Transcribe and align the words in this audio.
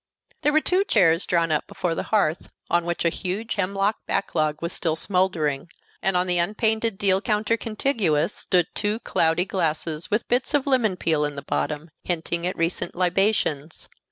There 0.41 0.51
were 0.51 0.61
two 0.61 0.83
chairs 0.83 1.27
drawn 1.27 1.51
up 1.51 1.67
before 1.67 1.93
the 1.93 2.01
hearth, 2.09 2.49
on 2.71 2.85
which 2.85 3.05
a 3.05 3.09
huge 3.09 3.53
hemlock 3.53 4.03
back 4.07 4.33
log 4.33 4.59
was 4.59 4.73
still 4.73 4.95
smoldering, 4.95 5.69
and 6.01 6.17
on 6.17 6.25
the 6.25 6.39
unpainted 6.39 6.97
deal 6.97 7.21
counter 7.21 7.55
contiguous 7.55 8.33
stood 8.33 8.65
two 8.73 8.97
cloudy 9.01 9.45
glasses 9.45 10.09
with 10.09 10.27
bits 10.27 10.55
of 10.55 10.65
lemon 10.65 10.95
peel 10.97 11.23
in 11.23 11.35
the 11.35 11.43
bottom, 11.43 11.91
hinting 12.03 12.47
at 12.47 12.57
recent 12.57 12.95
libations. 12.95 13.89